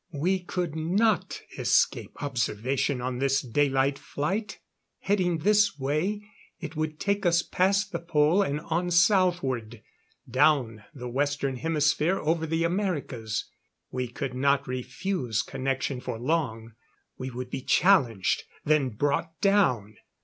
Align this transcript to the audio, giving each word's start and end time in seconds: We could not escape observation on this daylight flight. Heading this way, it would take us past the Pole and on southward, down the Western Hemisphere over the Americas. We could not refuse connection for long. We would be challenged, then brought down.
We 0.15 0.39
could 0.39 0.75
not 0.75 1.39
escape 1.59 2.23
observation 2.23 3.01
on 3.01 3.19
this 3.19 3.39
daylight 3.39 3.99
flight. 3.99 4.59
Heading 5.01 5.37
this 5.37 5.77
way, 5.77 6.23
it 6.59 6.75
would 6.75 6.99
take 6.99 7.23
us 7.23 7.43
past 7.43 7.91
the 7.91 7.99
Pole 7.99 8.41
and 8.41 8.61
on 8.61 8.89
southward, 8.89 9.83
down 10.27 10.85
the 10.91 11.07
Western 11.07 11.57
Hemisphere 11.57 12.17
over 12.17 12.47
the 12.47 12.63
Americas. 12.63 13.51
We 13.91 14.07
could 14.07 14.33
not 14.33 14.67
refuse 14.67 15.43
connection 15.43 15.99
for 16.01 16.17
long. 16.17 16.71
We 17.19 17.29
would 17.29 17.51
be 17.51 17.61
challenged, 17.61 18.45
then 18.65 18.89
brought 18.89 19.39
down. 19.39 19.97